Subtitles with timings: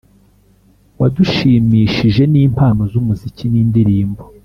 [0.99, 4.21] wadushimishije n'impano z'umuziki n'indirimbo